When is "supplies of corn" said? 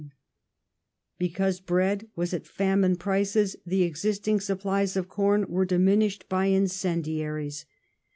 4.39-5.45